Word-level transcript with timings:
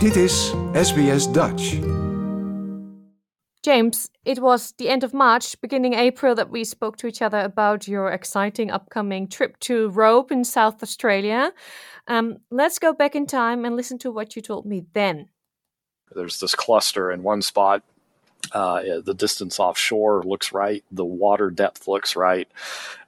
Dit 0.00 0.16
is 0.16 0.54
SBS 0.72 1.32
Dutch. 1.32 1.76
James, 3.62 4.08
it 4.24 4.38
was 4.38 4.72
the 4.78 4.88
end 4.88 5.04
of 5.04 5.12
March, 5.12 5.60
beginning 5.60 5.92
April, 5.92 6.34
that 6.34 6.50
we 6.50 6.64
spoke 6.64 6.96
to 6.96 7.06
each 7.06 7.20
other 7.20 7.40
about 7.40 7.86
your 7.86 8.10
exciting 8.10 8.70
upcoming 8.70 9.28
trip 9.28 9.58
to 9.58 9.90
Robe 9.90 10.32
in 10.32 10.44
South 10.44 10.82
Australia. 10.82 11.52
Um, 12.08 12.38
let's 12.50 12.78
go 12.78 12.94
back 12.94 13.14
in 13.14 13.26
time 13.26 13.66
and 13.66 13.76
listen 13.76 13.98
to 13.98 14.10
what 14.10 14.34
you 14.34 14.40
told 14.40 14.64
me 14.64 14.86
then. 14.94 15.28
There's 16.14 16.40
this 16.40 16.54
cluster 16.54 17.12
in 17.12 17.22
one 17.22 17.42
spot. 17.42 17.82
Uh, 18.52 19.02
the 19.04 19.14
distance 19.14 19.60
offshore 19.60 20.22
looks 20.22 20.50
right. 20.50 20.82
The 20.90 21.04
water 21.04 21.50
depth 21.50 21.86
looks 21.86 22.16
right. 22.16 22.48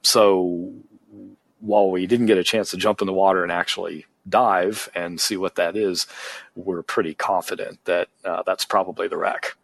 So 0.03 0.71
while 1.61 1.91
we 1.91 2.07
didn't 2.07 2.27
get 2.27 2.37
a 2.37 2.45
chance 2.45 2.71
to 2.73 2.77
jump 2.77 3.01
in 3.01 3.07
the 3.07 3.15
water 3.15 3.43
and 3.43 3.51
actually 3.51 4.05
dive 4.29 4.89
and 4.95 5.21
see 5.21 5.37
what 5.37 5.57
that 5.57 5.77
is, 5.77 6.07
we're 6.55 6.83
pretty 6.83 7.15
confident 7.15 7.85
that 7.85 8.09
uh, 8.25 8.43
that's 8.45 8.65
probably 8.65 9.09
the 9.09 9.17
wreck. 9.17 9.57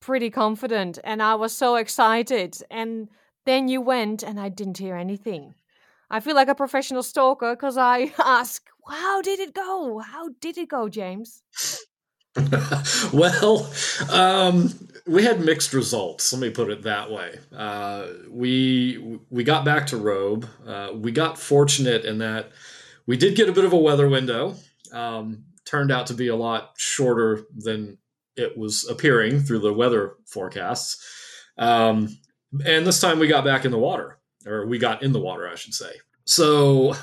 Pretty 0.00 0.30
confident. 0.30 0.98
And 1.04 1.22
I 1.22 1.34
was 1.34 1.56
so 1.56 1.76
excited. 1.76 2.58
And 2.70 3.08
then 3.44 3.68
you 3.68 3.80
went, 3.80 4.22
and 4.22 4.38
I 4.40 4.48
didn't 4.48 4.78
hear 4.78 4.96
anything. 4.96 5.54
I 6.10 6.20
feel 6.20 6.36
like 6.36 6.48
a 6.48 6.54
professional 6.54 7.02
stalker 7.02 7.54
because 7.54 7.76
I 7.76 8.12
ask, 8.24 8.62
How 8.88 9.22
did 9.22 9.40
it 9.40 9.54
go? 9.54 9.98
How 9.98 10.30
did 10.40 10.58
it 10.58 10.68
go, 10.68 10.88
James? 10.88 11.42
well, 13.12 13.70
um, 14.10 14.72
we 15.06 15.24
had 15.24 15.40
mixed 15.40 15.72
results. 15.72 16.32
Let 16.32 16.42
me 16.42 16.50
put 16.50 16.70
it 16.70 16.82
that 16.82 17.10
way. 17.10 17.38
Uh, 17.54 18.08
we 18.28 19.18
we 19.30 19.42
got 19.42 19.64
back 19.64 19.86
to 19.88 19.96
Robe. 19.96 20.46
Uh, 20.66 20.90
we 20.94 21.12
got 21.12 21.38
fortunate 21.38 22.04
in 22.04 22.18
that 22.18 22.50
we 23.06 23.16
did 23.16 23.36
get 23.36 23.48
a 23.48 23.52
bit 23.52 23.64
of 23.64 23.72
a 23.72 23.78
weather 23.78 24.08
window. 24.08 24.56
Um, 24.92 25.44
turned 25.64 25.90
out 25.90 26.06
to 26.06 26.14
be 26.14 26.28
a 26.28 26.36
lot 26.36 26.72
shorter 26.76 27.44
than 27.56 27.98
it 28.36 28.56
was 28.56 28.88
appearing 28.88 29.40
through 29.40 29.58
the 29.58 29.72
weather 29.72 30.14
forecasts. 30.26 31.04
Um, 31.58 32.16
and 32.64 32.86
this 32.86 33.00
time 33.00 33.18
we 33.18 33.26
got 33.26 33.44
back 33.44 33.64
in 33.64 33.72
the 33.72 33.78
water, 33.78 34.18
or 34.46 34.66
we 34.66 34.78
got 34.78 35.02
in 35.02 35.12
the 35.12 35.20
water, 35.20 35.48
I 35.48 35.56
should 35.56 35.74
say. 35.74 35.92
So, 36.24 36.94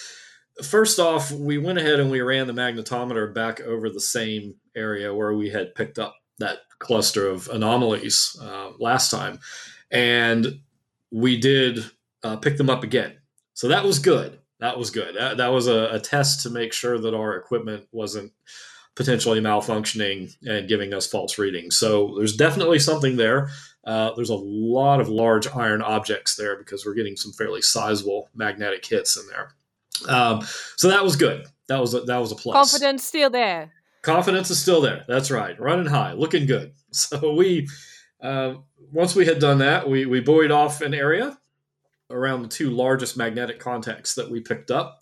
first 0.62 0.98
off, 0.98 1.30
we 1.30 1.58
went 1.58 1.78
ahead 1.78 2.00
and 2.00 2.10
we 2.10 2.20
ran 2.20 2.46
the 2.46 2.52
magnetometer 2.52 3.32
back 3.34 3.60
over 3.60 3.90
the 3.90 4.00
same 4.00 4.54
area 4.76 5.14
where 5.14 5.34
we 5.34 5.50
had 5.50 5.74
picked 5.74 5.98
up 5.98 6.14
that 6.38 6.60
cluster 6.78 7.28
of 7.28 7.48
anomalies 7.48 8.36
uh, 8.40 8.70
last 8.78 9.10
time. 9.10 9.40
And 9.90 10.60
we 11.10 11.38
did 11.38 11.84
uh, 12.22 12.36
pick 12.36 12.56
them 12.56 12.70
up 12.70 12.84
again. 12.84 13.18
So 13.54 13.68
that 13.68 13.84
was 13.84 13.98
good 13.98 14.37
that 14.60 14.78
was 14.78 14.90
good. 14.90 15.16
That, 15.16 15.36
that 15.36 15.48
was 15.48 15.66
a, 15.68 15.88
a, 15.92 16.00
test 16.00 16.42
to 16.42 16.50
make 16.50 16.72
sure 16.72 16.98
that 16.98 17.14
our 17.14 17.36
equipment 17.36 17.86
wasn't 17.92 18.32
potentially 18.96 19.40
malfunctioning 19.40 20.34
and 20.44 20.68
giving 20.68 20.92
us 20.92 21.06
false 21.06 21.38
readings. 21.38 21.78
So 21.78 22.14
there's 22.16 22.36
definitely 22.36 22.80
something 22.80 23.16
there. 23.16 23.50
Uh, 23.84 24.10
there's 24.16 24.30
a 24.30 24.34
lot 24.34 25.00
of 25.00 25.08
large 25.08 25.46
iron 25.48 25.80
objects 25.80 26.34
there 26.34 26.56
because 26.56 26.84
we're 26.84 26.94
getting 26.94 27.16
some 27.16 27.32
fairly 27.32 27.62
sizable 27.62 28.28
magnetic 28.34 28.84
hits 28.84 29.16
in 29.16 29.22
there. 29.28 29.54
Um, 30.08 30.42
so 30.76 30.88
that 30.88 31.04
was 31.04 31.16
good. 31.16 31.46
That 31.68 31.80
was 31.80 31.94
a, 31.94 32.00
that 32.02 32.18
was 32.18 32.32
a 32.32 32.36
plus. 32.36 32.54
Confidence 32.54 33.04
still 33.04 33.30
there. 33.30 33.72
Confidence 34.02 34.50
is 34.50 34.60
still 34.60 34.80
there. 34.80 35.04
That's 35.08 35.30
right. 35.30 35.58
Running 35.60 35.86
high, 35.86 36.12
looking 36.12 36.46
good. 36.46 36.72
So 36.90 37.34
we 37.34 37.68
uh, 38.22 38.54
once 38.90 39.14
we 39.14 39.26
had 39.26 39.40
done 39.40 39.58
that, 39.58 39.86
we 39.86 40.06
we 40.06 40.20
buoyed 40.20 40.50
off 40.50 40.80
an 40.80 40.94
area 40.94 41.38
around 42.10 42.42
the 42.42 42.48
two 42.48 42.70
largest 42.70 43.16
magnetic 43.16 43.58
contacts 43.58 44.14
that 44.14 44.30
we 44.30 44.40
picked 44.40 44.70
up. 44.70 45.00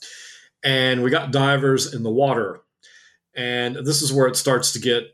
And 0.64 1.02
we 1.02 1.10
got 1.10 1.32
divers 1.32 1.94
in 1.94 2.02
the 2.02 2.10
water. 2.10 2.60
And 3.34 3.76
this 3.76 4.02
is 4.02 4.12
where 4.12 4.26
it 4.26 4.36
starts 4.36 4.72
to 4.72 4.78
get 4.78 5.04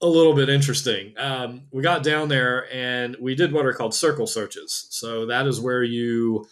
a 0.00 0.06
little 0.06 0.34
bit 0.34 0.48
interesting. 0.48 1.14
Um, 1.16 1.62
we 1.72 1.82
got 1.82 2.02
down 2.02 2.28
there 2.28 2.72
and 2.72 3.16
we 3.20 3.34
did 3.34 3.52
what 3.52 3.66
are 3.66 3.72
called 3.72 3.94
circle 3.94 4.26
searches. 4.26 4.86
So 4.90 5.26
that 5.26 5.46
is 5.46 5.60
where 5.60 5.82
you 5.82 6.46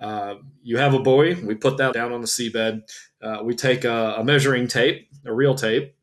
uh, 0.00 0.36
you 0.62 0.76
have 0.76 0.94
a 0.94 0.98
buoy. 0.98 1.34
We 1.34 1.54
put 1.54 1.76
that 1.78 1.94
down 1.94 2.12
on 2.12 2.20
the 2.20 2.26
seabed. 2.26 2.82
Uh, 3.22 3.38
we 3.42 3.54
take 3.54 3.84
a, 3.84 4.16
a 4.18 4.24
measuring 4.24 4.66
tape, 4.66 5.08
a 5.24 5.32
real 5.32 5.54
tape, 5.54 5.94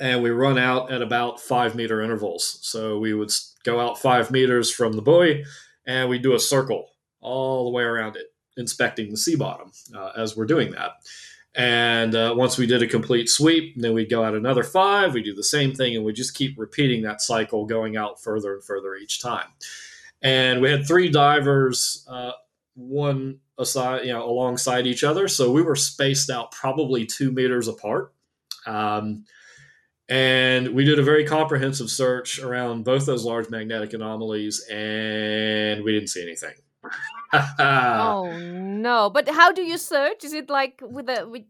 and 0.00 0.22
we 0.22 0.30
run 0.30 0.58
out 0.58 0.90
at 0.90 1.02
about 1.02 1.40
five 1.40 1.74
meter 1.74 2.02
intervals. 2.02 2.58
So 2.62 2.98
we 2.98 3.14
would 3.14 3.30
go 3.64 3.78
out 3.78 3.98
five 3.98 4.30
meters 4.30 4.70
from 4.70 4.94
the 4.94 5.02
buoy 5.02 5.44
and 5.86 6.08
we 6.08 6.18
do 6.18 6.34
a 6.34 6.40
circle 6.40 6.89
all 7.20 7.64
the 7.64 7.70
way 7.70 7.82
around 7.82 8.16
it, 8.16 8.32
inspecting 8.56 9.10
the 9.10 9.16
sea 9.16 9.36
bottom 9.36 9.72
uh, 9.94 10.12
as 10.16 10.36
we're 10.36 10.46
doing 10.46 10.70
that. 10.72 10.92
And 11.54 12.14
uh, 12.14 12.34
once 12.36 12.58
we 12.58 12.66
did 12.66 12.82
a 12.82 12.86
complete 12.86 13.28
sweep, 13.28 13.74
then 13.76 13.92
we'd 13.92 14.10
go 14.10 14.22
out 14.22 14.34
another 14.34 14.62
five. 14.62 15.14
We 15.14 15.22
do 15.22 15.34
the 15.34 15.42
same 15.42 15.74
thing, 15.74 15.96
and 15.96 16.04
we 16.04 16.12
just 16.12 16.34
keep 16.34 16.56
repeating 16.56 17.02
that 17.02 17.20
cycle, 17.20 17.66
going 17.66 17.96
out 17.96 18.22
further 18.22 18.54
and 18.54 18.64
further 18.64 18.94
each 18.94 19.20
time. 19.20 19.48
And 20.22 20.60
we 20.60 20.70
had 20.70 20.86
three 20.86 21.08
divers, 21.08 22.06
uh, 22.08 22.32
one 22.74 23.40
aside, 23.58 24.06
you 24.06 24.12
know, 24.12 24.28
alongside 24.28 24.86
each 24.86 25.02
other. 25.02 25.26
So 25.26 25.50
we 25.50 25.62
were 25.62 25.76
spaced 25.76 26.30
out 26.30 26.52
probably 26.52 27.04
two 27.04 27.32
meters 27.32 27.66
apart. 27.66 28.12
Um, 28.66 29.24
and 30.08 30.68
we 30.74 30.84
did 30.84 30.98
a 30.98 31.04
very 31.04 31.24
comprehensive 31.24 31.90
search 31.90 32.38
around 32.38 32.84
both 32.84 33.06
those 33.06 33.24
large 33.24 33.48
magnetic 33.50 33.92
anomalies, 33.92 34.64
and 34.70 35.82
we 35.82 35.92
didn't 35.92 36.08
see 36.08 36.22
anything 36.22 36.54
oh 37.58 38.36
no! 38.38 39.10
But 39.10 39.28
how 39.28 39.52
do 39.52 39.62
you 39.62 39.78
search? 39.78 40.24
Is 40.24 40.32
it 40.32 40.50
like 40.50 40.80
with 40.82 41.08
a 41.08 41.28
with 41.28 41.44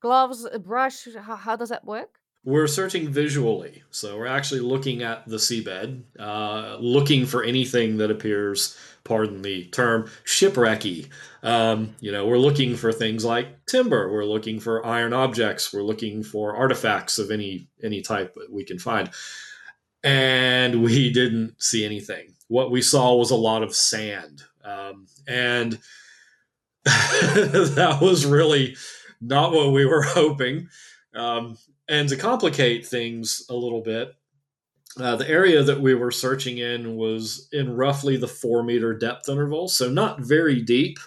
gloves, 0.00 0.46
a 0.50 0.58
brush? 0.58 1.06
How, 1.14 1.36
how 1.36 1.56
does 1.56 1.68
that 1.68 1.84
work? 1.84 2.20
We're 2.42 2.68
searching 2.68 3.10
visually, 3.10 3.82
so 3.90 4.16
we're 4.16 4.26
actually 4.26 4.60
looking 4.60 5.02
at 5.02 5.28
the 5.28 5.36
seabed, 5.36 6.04
uh, 6.18 6.78
looking 6.80 7.26
for 7.26 7.42
anything 7.42 7.98
that 7.98 8.10
appears, 8.10 8.78
pardon 9.04 9.42
the 9.42 9.66
term, 9.66 10.08
shipwrecky. 10.24 11.10
Um, 11.42 11.94
you 12.00 12.10
know, 12.10 12.26
we're 12.26 12.38
looking 12.38 12.76
for 12.76 12.92
things 12.92 13.26
like 13.26 13.66
timber. 13.66 14.10
We're 14.10 14.24
looking 14.24 14.58
for 14.58 14.86
iron 14.86 15.12
objects. 15.12 15.70
We're 15.70 15.82
looking 15.82 16.22
for 16.22 16.56
artifacts 16.56 17.18
of 17.18 17.30
any 17.30 17.68
any 17.82 18.00
type 18.00 18.32
that 18.34 18.50
we 18.50 18.64
can 18.64 18.78
find, 18.78 19.10
and 20.02 20.82
we 20.82 21.12
didn't 21.12 21.62
see 21.62 21.84
anything. 21.84 22.36
What 22.48 22.70
we 22.70 22.80
saw 22.80 23.16
was 23.16 23.30
a 23.30 23.36
lot 23.36 23.62
of 23.62 23.76
sand 23.76 24.44
um, 24.64 25.06
and 25.26 25.78
that 26.84 27.98
was 28.00 28.26
really 28.26 28.76
not 29.20 29.52
what 29.52 29.72
we 29.72 29.84
were 29.84 30.02
hoping. 30.06 30.68
Um, 31.14 31.58
and 31.88 32.08
to 32.08 32.16
complicate 32.16 32.86
things 32.86 33.44
a 33.50 33.54
little 33.54 33.82
bit, 33.82 34.14
uh, 34.98 35.16
the 35.16 35.28
area 35.28 35.62
that 35.62 35.80
we 35.80 35.94
were 35.94 36.10
searching 36.10 36.58
in 36.58 36.96
was 36.96 37.48
in 37.52 37.74
roughly 37.74 38.16
the 38.16 38.28
four 38.28 38.62
meter 38.62 38.96
depth 38.96 39.28
interval, 39.28 39.68
so 39.68 39.88
not 39.88 40.20
very 40.20 40.60
deep. 40.60 40.98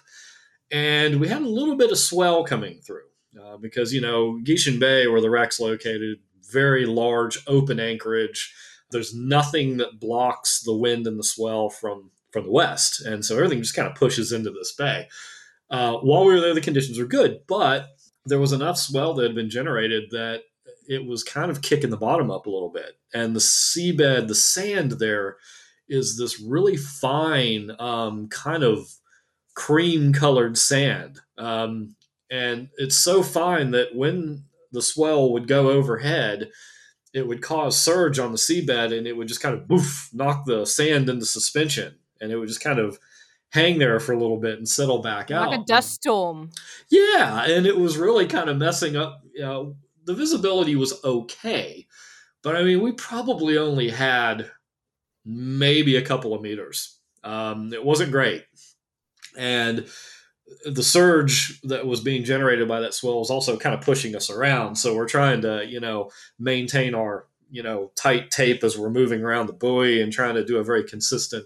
And 0.72 1.20
we 1.20 1.28
had 1.28 1.42
a 1.42 1.48
little 1.48 1.76
bit 1.76 1.92
of 1.92 1.98
swell 1.98 2.44
coming 2.44 2.80
through 2.82 3.04
uh, 3.42 3.58
because, 3.58 3.94
you 3.94 4.02
know, 4.02 4.40
Guichen 4.44 4.80
Bay, 4.80 5.08
where 5.08 5.22
the 5.22 5.30
wreck's 5.30 5.60
located, 5.60 6.20
very 6.52 6.86
large 6.86 7.40
open 7.48 7.80
anchorage. 7.80 8.54
There's 8.90 9.14
nothing 9.14 9.78
that 9.78 10.00
blocks 10.00 10.62
the 10.62 10.76
wind 10.76 11.06
and 11.08 11.20
the 11.20 11.24
swell 11.24 11.70
from 11.70 12.12
from 12.34 12.46
the 12.46 12.52
west, 12.52 13.00
and 13.06 13.24
so 13.24 13.36
everything 13.36 13.62
just 13.62 13.76
kind 13.76 13.88
of 13.88 13.96
pushes 13.96 14.32
into 14.32 14.50
this 14.50 14.74
bay. 14.74 15.08
Uh, 15.70 15.98
while 15.98 16.26
we 16.26 16.34
were 16.34 16.42
there, 16.42 16.54
the 16.54 16.62
conditions 16.62 17.00
were 17.00 17.06
good, 17.06 17.42
but 17.48 17.90
there 18.26 18.40
was 18.40 18.52
enough 18.52 18.78
swell 18.78 19.14
that 19.14 19.24
had 19.24 19.36
been 19.36 19.50
generated 19.50 20.10
that 20.12 20.42
it 20.90 21.06
was 21.06 21.24
kind 21.24 21.50
of 21.50 21.62
kicking 21.62 21.92
the 21.92 21.98
bottom 21.98 22.30
up 22.32 22.48
a 22.48 22.50
little 22.50 22.72
bit, 22.72 22.98
and 23.14 23.36
the 23.36 23.40
seabed, 23.40 24.28
the 24.28 24.36
sand 24.36 24.94
there, 24.94 25.38
is 25.88 26.18
this 26.18 26.42
really 26.42 26.76
fine, 26.76 27.72
um, 27.80 28.28
kind 28.30 28.64
of 28.64 28.88
cream 29.54 30.12
colored 30.12 30.58
sand. 30.58 31.20
Um, 31.38 31.96
and 32.32 32.70
it's 32.78 32.96
so 32.96 33.22
fine 33.22 33.72
that 33.72 33.96
when 33.96 34.46
the 34.72 34.82
swell 34.82 35.32
would 35.34 35.48
go 35.48 35.70
overhead, 35.70 36.50
it 37.14 37.28
would 37.28 37.44
cause 37.44 37.78
surge 37.78 38.18
on 38.18 38.32
the 38.32 38.38
seabed 38.40 38.98
and 38.98 39.06
it 39.06 39.16
would 39.16 39.28
just 39.28 39.42
kind 39.42 39.54
of 39.54 39.68
boof, 39.68 40.10
knock 40.14 40.46
the 40.46 40.66
sand 40.66 41.10
into 41.10 41.26
suspension 41.28 42.00
and 42.24 42.32
it 42.32 42.38
would 42.38 42.48
just 42.48 42.64
kind 42.64 42.80
of 42.80 42.98
hang 43.52 43.78
there 43.78 44.00
for 44.00 44.14
a 44.14 44.18
little 44.18 44.40
bit 44.40 44.58
and 44.58 44.68
settle 44.68 45.00
back 45.00 45.30
like 45.30 45.40
out. 45.40 45.50
Like 45.52 45.60
a 45.60 45.64
dust 45.64 45.94
storm. 45.94 46.50
Yeah, 46.90 47.44
and 47.46 47.68
it 47.68 47.78
was 47.78 47.98
really 47.98 48.26
kind 48.26 48.50
of 48.50 48.58
messing 48.58 48.96
up. 48.96 49.22
You 49.34 49.42
know, 49.42 49.76
the 50.06 50.16
visibility 50.16 50.76
was 50.76 51.04
okay, 51.04 51.86
but 52.42 52.56
I 52.56 52.64
mean, 52.64 52.82
we 52.82 52.94
probably 52.94 53.58
only 53.58 53.90
had 53.90 54.50
maybe 55.26 55.96
a 55.96 56.06
couple 56.06 56.34
of 56.34 56.42
meters. 56.42 56.98
Um, 57.24 57.72
it 57.74 57.86
wasn't 57.86 58.12
great, 58.12 58.46
and 59.38 59.86
the 60.66 60.84
surge 60.84 61.62
that 61.62 61.86
was 61.86 62.02
being 62.02 62.24
generated 62.24 62.68
by 62.68 62.80
that 62.82 62.94
swell 62.94 63.20
was 63.20 63.30
also 63.30 63.58
kind 63.58 63.76
of 63.76 63.82
pushing 63.82 64.16
us 64.16 64.30
around. 64.30 64.76
So 64.76 64.96
we're 64.96 65.08
trying 65.08 65.42
to, 65.42 65.66
you 65.66 65.80
know, 65.80 66.12
maintain 66.40 66.94
our, 66.96 67.28
you 67.50 67.64
know, 67.64 67.92
tight 67.96 68.32
tape 68.32 68.64
as 68.64 68.78
we're 68.78 68.90
moving 68.90 69.24
around 69.24 69.48
the 69.48 69.54
buoy 69.54 70.02
and 70.02 70.12
trying 70.12 70.36
to 70.36 70.46
do 70.46 70.58
a 70.58 70.64
very 70.64 70.84
consistent 70.84 71.46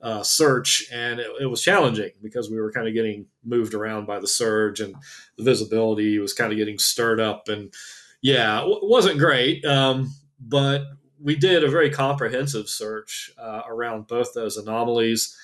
uh, 0.00 0.22
search, 0.22 0.86
and 0.92 1.18
it, 1.20 1.30
it, 1.40 1.46
was 1.46 1.62
challenging 1.62 2.10
because 2.22 2.50
we 2.50 2.60
were 2.60 2.70
kind 2.70 2.86
of 2.86 2.94
getting 2.94 3.26
moved 3.44 3.74
around 3.74 4.06
by 4.06 4.18
the 4.18 4.26
surge, 4.26 4.80
and 4.80 4.94
the 5.36 5.44
visibility 5.44 6.18
was 6.18 6.34
kind 6.34 6.52
of 6.52 6.58
getting 6.58 6.78
stirred 6.78 7.18
up, 7.18 7.48
and 7.48 7.72
Yeah, 8.20 8.62
it 8.62 8.80
wasn't 8.82 9.18
great, 9.18 9.64
um, 9.64 10.12
but 10.38 10.82
we 11.20 11.34
did 11.34 11.64
a 11.64 11.70
very 11.70 11.90
comprehensive 11.90 12.68
search 12.68 13.30
uh, 13.38 13.62
around 13.66 14.06
both 14.06 14.34
those 14.34 14.56
anomalies. 14.56 15.36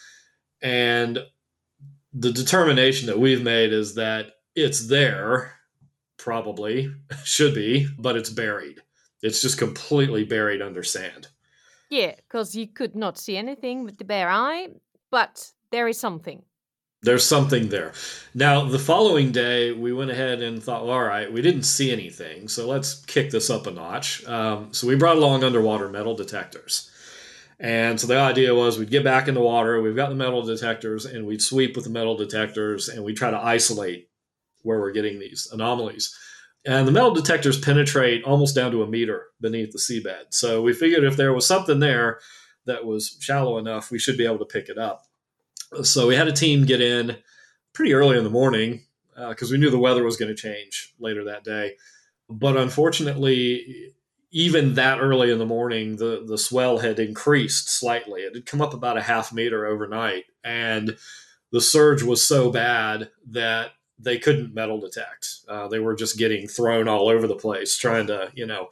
And 0.61 1.19
the 2.13 2.33
determination 2.33 3.07
that 3.07 3.19
we've 3.19 3.43
made 3.43 3.73
is 3.73 3.95
that 3.95 4.33
it's 4.55 4.87
there, 4.89 5.55
probably, 6.19 6.95
should 7.25 7.55
be, 7.55 7.89
but 7.99 8.17
it's 8.17 8.31
buried. 8.31 8.81
It's 9.23 9.41
just 9.41 9.59
completely 9.59 10.25
buried 10.25 10.61
under 10.61 10.83
sand. 10.83 11.29
Yeah, 11.93 12.15
because 12.15 12.55
you 12.55 12.69
could 12.69 12.97
not 12.97 13.19
see 13.19 13.37
anything 13.37 13.85
with 13.85 13.99
the 13.99 14.05
bare 14.07 14.31
eye, 14.31 14.69
but 15.11 15.53
there 15.73 15.89
is 15.89 16.01
something. 16.01 16.43
There's 17.03 17.23
something 17.23 17.69
there. 17.69 17.93
Now, 18.33 18.65
the 18.65 18.79
following 18.79 19.31
day, 19.31 19.73
we 19.73 19.93
went 19.93 20.11
ahead 20.11 20.41
and 20.41 20.63
thought, 20.63 20.87
well, 20.87 20.95
all 20.95 21.05
right, 21.05 21.31
we 21.31 21.43
didn't 21.43 21.65
see 21.65 21.93
anything, 21.93 22.49
so 22.49 22.67
let's 22.67 23.05
kick 23.05 23.31
this 23.31 23.51
up 23.51 23.67
a 23.67 23.71
notch. 23.71 24.27
Um, 24.27 24.73
so 24.73 24.87
we 24.87 24.97
brought 24.97 25.19
along 25.19 25.45
underwater 25.45 25.87
metal 25.91 26.17
detectors. 26.17 26.91
And 27.61 28.01
so 28.01 28.07
the 28.07 28.17
idea 28.17 28.55
was 28.55 28.79
we'd 28.79 28.89
get 28.89 29.05
back 29.05 29.29
in 29.29 29.35
the 29.35 29.43
water, 29.43 29.83
we've 29.83 29.95
got 29.95 30.09
the 30.09 30.15
metal 30.15 30.41
detectors, 30.41 31.05
and 31.05 31.27
we'd 31.27 31.43
sweep 31.43 31.77
with 31.77 31.85
the 31.85 31.91
metal 31.91 32.17
detectors 32.17 32.89
and 32.89 33.05
we 33.05 33.13
try 33.13 33.31
to 33.31 33.37
isolate 33.37 34.09
where 34.63 34.81
we're 34.81 34.93
getting 34.93 35.19
these 35.19 35.47
anomalies. 35.53 36.17
And 36.65 36.87
the 36.87 36.93
metal 36.93 37.13
detectors 37.13 37.59
penetrate 37.59 38.23
almost 38.25 38.55
down 38.55 38.71
to 38.71 38.83
a 38.83 38.87
meter 38.87 39.27
beneath 39.41 39.73
the 39.73 39.79
seabed. 39.79 40.27
So 40.31 40.63
we 40.63 40.73
figured 40.73 41.05
if 41.05 41.17
there 41.17 41.33
was 41.33 41.47
something 41.47 41.81
there 41.81 42.21
that 42.67 42.85
was 42.85 43.17
shallow 43.21 43.59
enough, 43.59 43.91
we 43.91 43.99
should 43.99 44.17
be 44.17 44.25
able 44.25 44.39
to 44.39 44.45
pick 44.45 44.69
it 44.69 44.79
up. 44.79 45.05
So 45.83 46.07
we 46.07 46.15
had 46.15 46.29
a 46.29 46.33
team 46.33 46.65
get 46.65 46.81
in 46.81 47.17
pretty 47.73 47.95
early 47.95 48.17
in 48.17 48.25
the 48.25 48.31
morning 48.31 48.85
because 49.29 49.51
uh, 49.51 49.53
we 49.53 49.59
knew 49.59 49.71
the 49.71 49.79
weather 49.79 50.05
was 50.05 50.17
going 50.17 50.35
to 50.35 50.41
change 50.41 50.95
later 51.01 51.25
that 51.25 51.45
day. 51.45 51.77
But 52.29 52.57
unfortunately, 52.57 53.93
even 54.31 54.75
that 54.75 55.01
early 55.01 55.31
in 55.31 55.39
the 55.39 55.47
morning, 55.47 55.97
the, 55.97 56.25
the 56.27 56.39
swell 56.39 56.79
had 56.79 56.99
increased 56.99 57.71
slightly. 57.71 58.23
It 58.23 58.35
had 58.35 58.47
come 58.47 58.63
up 58.63 58.73
about 58.73 58.97
a 58.97 59.03
half 59.03 59.33
meter 59.33 59.67
overnight. 59.67 60.25
And 60.45 60.97
the 61.51 61.61
surge 61.61 62.03
was 62.03 62.27
so 62.27 62.51
bad 62.51 63.11
that 63.31 63.73
they 64.03 64.19
couldn't 64.19 64.55
metal 64.55 64.81
detect. 64.81 65.29
Uh, 65.49 65.69
they 65.69 65.79
were 65.79 65.95
just 65.95 66.19
getting 66.19 66.49
thrown 66.49 66.89
all 66.89 67.09
over 67.09 67.27
the 67.27 67.37
place 67.37 67.77
trying 67.77 68.07
to, 68.09 68.31
you 68.35 68.47
know, 68.47 68.69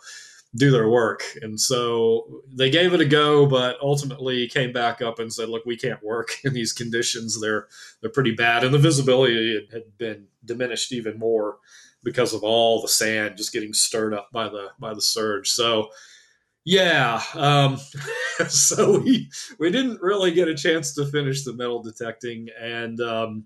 do 0.57 0.71
their 0.71 0.89
work. 0.89 1.23
And 1.43 1.61
so 1.61 2.43
they 2.53 2.71
gave 2.71 2.93
it 2.93 3.01
a 3.01 3.05
go, 3.05 3.47
but 3.47 3.77
ultimately 3.81 4.49
came 4.49 4.73
back 4.73 5.01
up 5.01 5.19
and 5.19 5.33
said, 5.33 5.49
"Look, 5.49 5.65
we 5.65 5.77
can't 5.77 6.03
work 6.03 6.39
in 6.45 6.53
these 6.53 6.73
conditions. 6.73 7.41
They're 7.41 7.69
they're 8.01 8.11
pretty 8.11 8.33
bad." 8.33 8.65
And 8.65 8.75
the 8.75 8.79
visibility 8.79 9.69
had 9.73 9.97
been 9.99 10.27
diminished 10.45 10.93
even 10.93 11.19
more 11.19 11.59
because 12.03 12.33
of 12.35 12.43
all 12.43 12.81
the 12.81 12.89
sand 12.89 13.37
just 13.37 13.53
getting 13.53 13.75
stirred 13.75 14.15
up 14.15 14.31
by 14.33 14.49
the 14.49 14.69
by 14.79 14.95
the 14.95 15.03
surge. 15.03 15.51
So 15.51 15.91
yeah, 16.65 17.23
um, 17.35 17.79
so 18.49 18.99
we 18.99 19.31
we 19.59 19.71
didn't 19.71 20.03
really 20.03 20.33
get 20.33 20.49
a 20.49 20.55
chance 20.55 20.95
to 20.95 21.07
finish 21.07 21.45
the 21.45 21.53
metal 21.53 21.83
detecting, 21.83 22.49
and 22.61 23.01
um, 23.01 23.45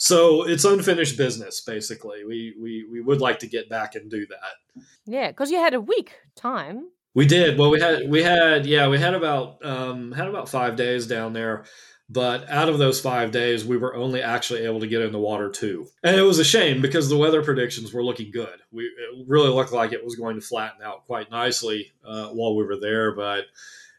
so 0.00 0.48
it's 0.48 0.64
unfinished 0.64 1.18
business. 1.18 1.60
Basically, 1.60 2.24
we 2.24 2.54
we 2.58 2.86
we 2.90 3.02
would 3.02 3.20
like 3.20 3.38
to 3.40 3.46
get 3.46 3.68
back 3.68 3.96
and 3.96 4.10
do 4.10 4.26
that. 4.26 4.82
Yeah, 5.04 5.28
because 5.28 5.50
you 5.50 5.58
had 5.58 5.74
a 5.74 5.80
week 5.80 6.14
time. 6.34 6.88
We 7.12 7.26
did. 7.26 7.58
Well, 7.58 7.70
we 7.70 7.80
had 7.80 8.08
we 8.08 8.22
had 8.22 8.64
yeah 8.64 8.88
we 8.88 8.98
had 8.98 9.12
about 9.12 9.62
um, 9.64 10.12
had 10.12 10.26
about 10.26 10.48
five 10.48 10.76
days 10.76 11.06
down 11.06 11.34
there. 11.34 11.64
But 12.12 12.50
out 12.50 12.68
of 12.68 12.78
those 12.78 13.00
five 13.00 13.30
days, 13.30 13.64
we 13.64 13.76
were 13.76 13.94
only 13.94 14.20
actually 14.20 14.62
able 14.62 14.80
to 14.80 14.88
get 14.88 15.02
in 15.02 15.12
the 15.12 15.18
water 15.18 15.48
two. 15.48 15.86
And 16.02 16.16
it 16.16 16.22
was 16.22 16.40
a 16.40 16.44
shame 16.44 16.80
because 16.80 17.08
the 17.08 17.16
weather 17.16 17.40
predictions 17.40 17.92
were 17.92 18.02
looking 18.02 18.32
good. 18.32 18.58
We 18.72 18.84
it 18.84 19.26
really 19.28 19.50
looked 19.50 19.72
like 19.72 19.92
it 19.92 20.04
was 20.04 20.16
going 20.16 20.34
to 20.34 20.40
flatten 20.40 20.82
out 20.82 21.06
quite 21.06 21.30
nicely 21.30 21.92
uh, 22.04 22.28
while 22.28 22.56
we 22.56 22.64
were 22.64 22.80
there, 22.80 23.14
but 23.14 23.44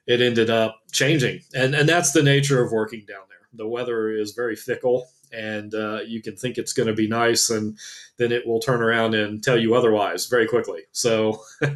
it 0.07 0.19
ended 0.19 0.50
up 0.50 0.80
changing. 0.92 1.42
And, 1.53 1.75
and 1.75 1.88
that's 1.88 2.12
the 2.12 2.24
nature 2.24 2.62
of 2.62 2.71
working 2.71 3.06
down 3.07 3.24
there. 3.30 3.48
The 3.53 3.68
weather 3.68 4.09
is 4.09 4.31
very 4.31 4.56
fickle, 4.56 5.07
and 5.31 5.74
uh, 5.74 6.00
you 6.06 6.22
can 6.22 6.36
think 6.36 6.57
it's 6.57 6.74
going 6.74 6.88
to 6.88 6.94
be 6.94 7.07
nice, 7.07 7.50
and 7.50 7.78
then 8.18 8.31
it 8.31 8.48
will 8.48 8.60
turn 8.60 8.81
around 8.81 9.16
and 9.16 9.44
tell 9.44 9.57
you 9.57 9.75
otherwise 9.75 10.28
very 10.28 10.48
quickly. 10.48 10.81
So 10.92 11.42
at 11.62 11.72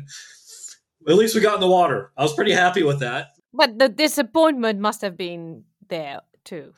least 1.03 1.35
we 1.35 1.41
got 1.41 1.55
in 1.55 1.61
the 1.61 1.67
water. 1.67 2.11
I 2.17 2.23
was 2.23 2.33
pretty 2.33 2.51
happy 2.51 2.83
with 2.83 2.99
that. 2.99 3.33
But 3.53 3.79
the 3.79 3.89
disappointment 3.89 4.79
must 4.79 5.01
have 5.01 5.17
been 5.17 5.63
there 5.87 6.21
too. 6.43 6.73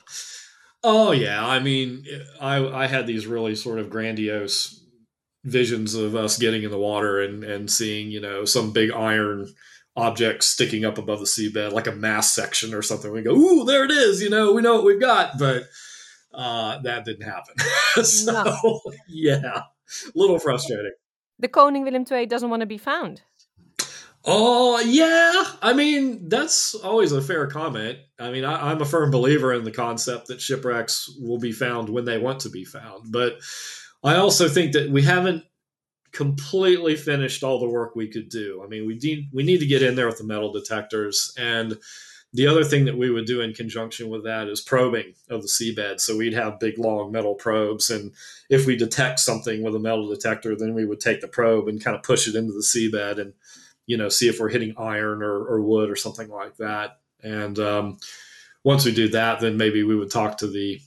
Oh 0.83 1.11
yeah, 1.11 1.45
I 1.45 1.59
mean, 1.59 2.05
I 2.39 2.83
I 2.83 2.87
had 2.87 3.07
these 3.07 3.27
really 3.27 3.55
sort 3.55 3.79
of 3.79 3.89
grandiose 3.89 4.83
visions 5.43 5.95
of 5.95 6.15
us 6.15 6.37
getting 6.37 6.63
in 6.63 6.71
the 6.71 6.77
water 6.77 7.21
and 7.21 7.43
and 7.43 7.71
seeing 7.71 8.11
you 8.11 8.19
know 8.19 8.45
some 8.45 8.71
big 8.71 8.91
iron 8.91 9.47
object 9.95 10.43
sticking 10.43 10.85
up 10.85 10.99
above 10.99 11.19
the 11.19 11.25
seabed 11.25 11.71
like 11.71 11.87
a 11.87 11.91
mass 11.91 12.33
section 12.33 12.73
or 12.73 12.83
something. 12.83 13.11
We 13.11 13.23
go, 13.23 13.33
ooh, 13.33 13.65
there 13.65 13.83
it 13.83 13.91
is. 13.91 14.21
You 14.21 14.29
know, 14.29 14.53
we 14.53 14.61
know 14.61 14.75
what 14.75 14.85
we've 14.85 15.01
got, 15.01 15.39
but 15.39 15.63
uh, 16.33 16.79
that 16.81 17.05
didn't 17.05 17.23
happen. 17.23 17.55
so 18.03 18.43
no. 18.43 18.81
yeah, 19.07 19.57
a 19.57 20.11
little 20.15 20.39
frustrating. 20.39 20.93
The 21.39 21.47
Koning 21.47 21.83
Willem 21.83 22.05
II 22.09 22.25
doesn't 22.25 22.49
want 22.49 22.61
to 22.61 22.65
be 22.65 22.77
found. 22.77 23.21
Oh 24.29 24.79
yeah, 24.81 25.45
I 25.61 25.73
mean 25.73 26.27
that's 26.27 26.75
always 26.75 27.11
a 27.13 27.21
fair 27.21 27.47
comment. 27.47 27.99
I 28.19 28.29
mean, 28.31 28.43
I, 28.43 28.71
am 28.71 28.81
a 28.81 28.85
firm 28.85 29.09
believer 29.09 29.53
in 29.53 29.63
the 29.63 29.71
concept 29.71 30.27
that 30.27 30.41
shipwrecks 30.41 31.09
will 31.19 31.39
be 31.39 31.53
found 31.53 31.87
when 31.87 32.03
they 32.03 32.17
want 32.17 32.41
to 32.41 32.49
be 32.49 32.65
found, 32.65 33.11
but 33.11 33.39
I 34.03 34.15
also 34.15 34.49
think 34.49 34.73
that 34.73 34.89
we 34.89 35.03
haven't 35.03 35.43
completely 36.11 36.95
finished 36.95 37.43
all 37.43 37.59
the 37.59 37.69
work 37.69 37.95
we 37.95 38.07
could 38.07 38.27
do. 38.27 38.61
I 38.63 38.67
mean, 38.67 38.85
we 38.85 38.95
need 38.95 39.29
we 39.33 39.43
need 39.43 39.59
to 39.59 39.67
get 39.67 39.83
in 39.83 39.95
there 39.95 40.07
with 40.07 40.17
the 40.17 40.25
metal 40.25 40.51
detectors, 40.51 41.31
and 41.37 41.77
the 42.37 42.47
other 42.47 42.63
thing 42.63 42.85
that 42.85 42.97
we 42.97 43.09
would 43.09 43.25
do 43.25 43.41
in 43.41 43.53
conjunction 43.53 44.09
with 44.09 44.23
that 44.23 44.47
is 44.47 44.61
probing 44.61 45.15
of 45.29 45.41
the 45.41 45.47
seabed. 45.49 45.99
So 45.99 46.15
we'd 46.15 46.33
have 46.33 46.59
big 46.59 46.77
long 46.77 47.11
metal 47.11 47.35
probes, 47.35 47.89
and 47.89 48.13
if 48.49 48.65
we 48.65 48.77
detect 48.77 49.19
something 49.19 49.61
with 49.61 49.75
a 49.75 49.79
metal 49.79 50.07
detector, 50.07 50.55
then 50.55 50.73
we 50.73 50.85
would 50.85 51.01
take 51.01 51.19
the 51.19 51.27
probe 51.27 51.67
and 51.67 51.83
kind 51.83 51.97
of 51.97 52.03
push 52.03 52.27
it 52.27 52.35
into 52.35 52.53
the 52.53 52.59
seabed 52.59 53.19
and 53.19 53.33
you 53.87 53.97
know, 53.97 54.09
see 54.09 54.27
if 54.27 54.39
we're 54.39 54.49
hitting 54.49 54.75
iron 54.77 55.23
or, 55.23 55.33
or 55.33 55.61
wood 55.61 55.89
or 55.89 55.95
something 55.95 56.29
like 56.29 56.57
that. 56.57 56.99
And 57.23 57.57
um, 57.57 57.97
once 58.63 58.85
we 58.85 58.93
do 58.93 59.07
that, 59.09 59.39
then 59.39 59.57
maybe 59.57 59.81
we 59.81 59.95
would 59.95 60.11
talk 60.11 60.37
to 60.39 60.47
the 60.47 60.79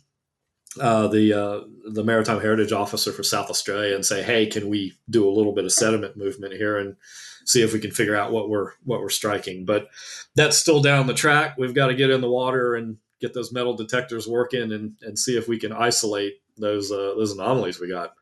uh, 0.78 1.08
the 1.08 1.32
uh, 1.32 1.60
the 1.90 2.04
maritime 2.04 2.40
heritage 2.40 2.72
officer 2.72 3.12
for 3.12 3.22
South 3.22 3.50
Australia 3.50 3.94
and 3.94 4.06
say, 4.06 4.22
hey, 4.22 4.46
can 4.46 4.68
we 4.68 4.94
do 5.08 5.28
a 5.28 5.32
little 5.32 5.52
bit 5.52 5.64
of 5.64 5.72
sediment 5.72 6.16
movement 6.16 6.54
here 6.54 6.78
and 6.78 6.96
see 7.44 7.62
if 7.62 7.72
we 7.72 7.80
can 7.80 7.90
figure 7.90 8.14
out 8.14 8.30
what 8.30 8.48
we're 8.48 8.72
what 8.84 9.00
we're 9.00 9.08
striking? 9.08 9.64
But 9.64 9.88
that's 10.36 10.56
still 10.56 10.80
down 10.80 11.06
the 11.06 11.14
track. 11.14 11.56
We've 11.58 11.74
got 11.74 11.88
to 11.88 11.94
get 11.94 12.10
in 12.10 12.20
the 12.20 12.30
water 12.30 12.76
and 12.76 12.98
get 13.20 13.34
those 13.34 13.52
metal 13.52 13.74
detectors 13.74 14.28
working 14.28 14.72
and, 14.72 14.96
and 15.02 15.18
see 15.18 15.36
if 15.36 15.48
we 15.48 15.58
can 15.58 15.72
isolate 15.72 16.40
those 16.56 16.92
uh, 16.92 17.14
those 17.16 17.32
anomalies 17.32 17.80
we 17.80 17.88
got. 17.88 18.14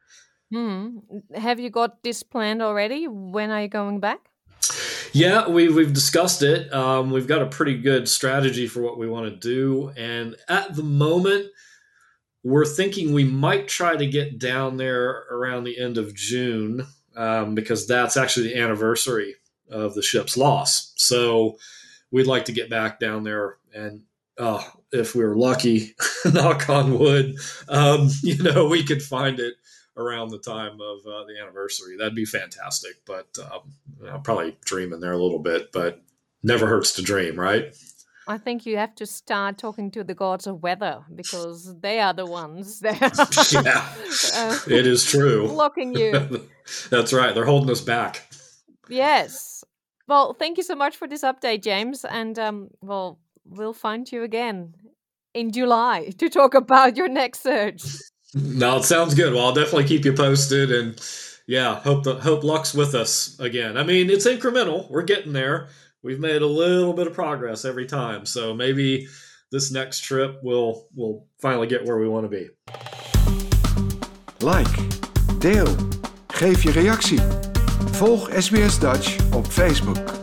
Hmm. 0.50 0.98
Have 1.34 1.60
you 1.60 1.68
got 1.68 2.02
this 2.02 2.22
planned 2.22 2.62
already? 2.62 3.06
When 3.06 3.50
are 3.50 3.62
you 3.62 3.68
going 3.68 4.00
back? 4.00 4.20
Yeah, 5.12 5.48
we, 5.48 5.68
we've 5.68 5.92
discussed 5.92 6.42
it. 6.42 6.72
Um, 6.72 7.10
we've 7.10 7.26
got 7.26 7.42
a 7.42 7.46
pretty 7.46 7.78
good 7.78 8.08
strategy 8.08 8.66
for 8.66 8.82
what 8.82 8.98
we 8.98 9.08
want 9.08 9.26
to 9.26 9.36
do. 9.36 9.92
And 9.96 10.36
at 10.48 10.74
the 10.74 10.82
moment, 10.82 11.46
we're 12.44 12.64
thinking 12.64 13.12
we 13.12 13.24
might 13.24 13.68
try 13.68 13.96
to 13.96 14.06
get 14.06 14.38
down 14.38 14.76
there 14.76 15.26
around 15.30 15.64
the 15.64 15.78
end 15.78 15.98
of 15.98 16.14
June 16.14 16.86
um, 17.16 17.54
because 17.54 17.86
that's 17.86 18.16
actually 18.16 18.48
the 18.48 18.60
anniversary 18.60 19.34
of 19.70 19.94
the 19.94 20.02
ship's 20.02 20.36
loss. 20.36 20.92
So 20.96 21.58
we'd 22.10 22.26
like 22.26 22.46
to 22.46 22.52
get 22.52 22.70
back 22.70 23.00
down 23.00 23.24
there 23.24 23.56
and 23.74 24.02
uh, 24.38 24.62
if 24.92 25.14
we 25.14 25.24
were 25.24 25.36
lucky, 25.36 25.94
knock 26.32 26.68
on 26.70 26.98
wood, 26.98 27.36
um, 27.68 28.08
you 28.22 28.42
know, 28.42 28.68
we 28.68 28.84
could 28.84 29.02
find 29.02 29.40
it 29.40 29.54
around 29.96 30.28
the 30.28 30.38
time 30.38 30.78
of 30.80 31.00
uh, 31.06 31.24
the 31.24 31.36
anniversary. 31.42 31.96
That'd 31.96 32.14
be 32.14 32.24
fantastic. 32.24 32.92
But 33.04 33.26
um, 33.52 33.72
I'll 34.08 34.20
probably 34.20 34.56
dream 34.64 34.92
in 34.92 35.00
there 35.00 35.12
a 35.12 35.18
little 35.18 35.40
bit, 35.40 35.72
but 35.72 36.00
never 36.42 36.66
hurts 36.66 36.92
to 36.94 37.02
dream, 37.02 37.38
right? 37.38 37.74
I 38.28 38.36
think 38.36 38.66
you 38.66 38.76
have 38.76 38.94
to 38.96 39.06
start 39.06 39.56
talking 39.56 39.90
to 39.92 40.04
the 40.04 40.14
gods 40.14 40.46
of 40.46 40.62
weather 40.62 41.00
because 41.14 41.80
they 41.80 41.98
are 41.98 42.12
the 42.12 42.26
ones 42.26 42.80
that 42.84 43.00
yeah, 43.52 43.88
uh, 44.38 44.58
it 44.68 44.86
is 44.86 45.04
true. 45.04 45.48
Blocking 45.48 45.94
you. 45.94 46.46
That's 46.90 47.14
right. 47.14 47.34
They're 47.34 47.46
holding 47.46 47.70
us 47.70 47.80
back. 47.80 48.30
Yes. 48.90 49.64
Well, 50.06 50.34
thank 50.34 50.58
you 50.58 50.62
so 50.62 50.74
much 50.74 50.96
for 50.96 51.08
this 51.08 51.22
update, 51.22 51.62
James. 51.62 52.04
And 52.04 52.38
um, 52.38 52.68
well, 52.82 53.18
we'll 53.46 53.72
find 53.72 54.10
you 54.12 54.22
again 54.22 54.74
in 55.32 55.50
July 55.50 56.12
to 56.18 56.28
talk 56.28 56.52
about 56.54 56.98
your 56.98 57.08
next 57.08 57.42
search. 57.42 57.82
No, 58.34 58.76
it 58.76 58.84
sounds 58.84 59.14
good. 59.14 59.32
Well, 59.32 59.46
I'll 59.46 59.54
definitely 59.54 59.84
keep 59.84 60.04
you 60.04 60.12
posted, 60.12 60.70
and 60.70 61.00
yeah, 61.46 61.80
hope 61.80 62.04
the 62.04 62.16
hope 62.16 62.44
luck's 62.44 62.74
with 62.74 62.94
us 62.94 63.40
again. 63.40 63.78
I 63.78 63.84
mean, 63.84 64.10
it's 64.10 64.26
incremental. 64.26 64.90
We're 64.90 65.02
getting 65.02 65.32
there. 65.32 65.68
We've 66.02 66.20
made 66.20 66.42
a 66.42 66.46
little 66.46 66.92
bit 66.92 67.08
of 67.08 67.12
progress 67.12 67.64
every 67.64 67.86
time, 67.86 68.24
so 68.24 68.54
maybe 68.54 69.08
this 69.50 69.72
next 69.72 70.00
trip 70.00 70.38
will 70.42 70.86
will 70.94 71.26
finally 71.40 71.66
get 71.66 71.84
where 71.84 71.98
we 71.98 72.08
want 72.08 72.24
to 72.24 72.28
be. 72.28 72.48
Like, 74.40 74.68
deel, 75.40 75.76
geef 76.26 76.62
je 76.62 76.70
reactie. 76.70 77.20
Volg 77.92 78.30
SBS 78.32 78.78
Dutch 78.78 79.16
op 79.32 79.46
Facebook. 79.46 80.17